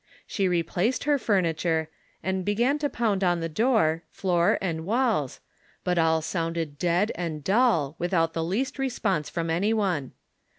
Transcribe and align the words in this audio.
She 0.25 0.47
replaced 0.47 1.03
her 1.03 1.19
furniture, 1.19 1.87
and 2.23 2.43
began 2.43 2.79
to 2.79 2.89
pound 2.89 3.23
on 3.23 3.39
tlie 3.39 3.51
floor, 4.09 4.47
door 4.47 4.57
and 4.59 4.83
walls, 4.83 5.41
but 5.83 5.99
all 5.99 6.23
sounded 6.23 6.79
dead 6.79 7.11
and 7.13 7.43
dull, 7.43 7.95
without 7.99 8.33
the 8.33 8.43
least 8.43 8.79
response 8.79 9.29
from 9.29 9.51
any 9.51 9.73
one. 9.73 10.13